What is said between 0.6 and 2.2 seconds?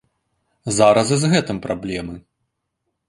Зараз і з гэтым праблемы.